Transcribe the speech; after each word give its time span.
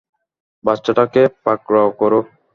বাচ্চাটাকে 0.65 1.21
পাকড়াও 1.43 1.89
করো! 1.99 2.19